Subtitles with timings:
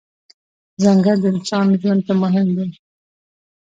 [0.83, 2.69] ځنګل د انسان ژوند ته مهم دی.